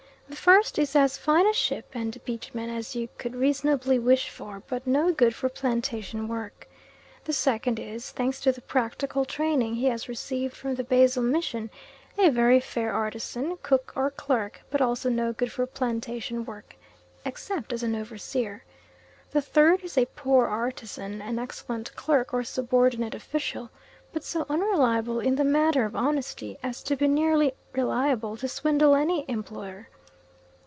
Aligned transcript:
The 0.29 0.37
first 0.37 0.79
is 0.79 0.95
as 0.95 1.17
fine 1.17 1.45
a 1.45 1.51
ship 1.51 1.87
and 1.93 2.23
beach 2.23 2.53
man 2.53 2.69
as 2.69 2.95
you 2.95 3.09
could 3.17 3.35
reasonably 3.35 3.99
wish 3.99 4.29
for, 4.29 4.63
but 4.65 4.87
no 4.87 5.11
good 5.11 5.35
for 5.35 5.49
plantation 5.49 6.25
work. 6.29 6.69
The 7.25 7.33
second 7.33 7.79
is, 7.81 8.11
thanks 8.11 8.39
to 8.41 8.53
the 8.53 8.61
practical 8.61 9.25
training 9.25 9.75
he 9.75 9.87
has 9.87 10.07
received 10.07 10.55
from 10.55 10.75
the 10.75 10.85
Basel 10.85 11.21
Mission, 11.21 11.69
a 12.17 12.29
very 12.29 12.61
fair 12.61 12.93
artisan, 12.93 13.57
cook, 13.61 13.91
or 13.93 14.09
clerk, 14.09 14.61
but 14.69 14.79
also 14.79 15.09
no 15.09 15.33
good 15.33 15.51
for 15.51 15.65
plantation 15.65 16.45
work, 16.45 16.77
except 17.25 17.73
as 17.73 17.83
an 17.83 17.93
overseer. 17.93 18.63
The 19.31 19.41
third 19.41 19.83
is 19.83 19.97
a 19.97 20.05
poor 20.05 20.47
artisan, 20.47 21.21
an 21.21 21.39
excellent 21.39 21.93
clerk, 21.97 22.33
or 22.33 22.45
subordinate 22.45 23.13
official, 23.15 23.69
but 24.13 24.23
so 24.23 24.45
unreliable 24.47 25.19
in 25.19 25.35
the 25.35 25.43
matter 25.43 25.83
of 25.83 25.93
honesty 25.93 26.57
as 26.63 26.81
to 26.83 26.95
be 26.95 27.09
nearly 27.09 27.53
reliable 27.73 28.37
to 28.37 28.47
swindle 28.47 28.95
any 28.95 29.25
employer. 29.27 29.89